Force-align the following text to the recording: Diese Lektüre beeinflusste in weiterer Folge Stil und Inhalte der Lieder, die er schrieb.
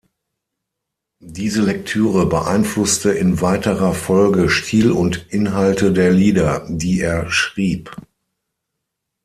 Diese 1.19 1.61
Lektüre 1.61 2.25
beeinflusste 2.25 3.11
in 3.11 3.39
weiterer 3.39 3.93
Folge 3.93 4.49
Stil 4.49 4.91
und 4.91 5.27
Inhalte 5.29 5.93
der 5.93 6.11
Lieder, 6.11 6.65
die 6.67 6.99
er 7.01 7.29
schrieb. 7.29 7.95